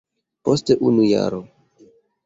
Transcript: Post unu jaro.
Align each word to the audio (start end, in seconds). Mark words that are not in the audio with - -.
Post 0.47 0.73
unu 0.89 1.07
jaro. 1.11 1.47